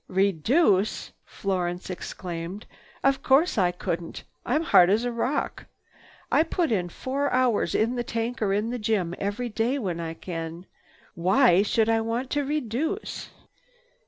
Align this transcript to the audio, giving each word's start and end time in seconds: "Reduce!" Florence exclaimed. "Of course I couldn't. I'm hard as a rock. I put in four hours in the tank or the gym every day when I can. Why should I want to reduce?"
"Reduce!" 0.07 1.11
Florence 1.25 1.87
exclaimed. 1.91 2.65
"Of 3.03 3.21
course 3.21 3.55
I 3.59 3.71
couldn't. 3.71 4.23
I'm 4.47 4.63
hard 4.63 4.89
as 4.89 5.03
a 5.05 5.11
rock. 5.11 5.67
I 6.31 6.41
put 6.41 6.71
in 6.71 6.89
four 6.89 7.31
hours 7.31 7.75
in 7.75 7.93
the 7.97 8.03
tank 8.03 8.41
or 8.41 8.59
the 8.59 8.79
gym 8.79 9.13
every 9.19 9.49
day 9.49 9.77
when 9.77 9.99
I 9.99 10.15
can. 10.15 10.65
Why 11.13 11.61
should 11.61 11.87
I 11.87 12.01
want 12.01 12.31
to 12.31 12.43
reduce?" 12.43 13.29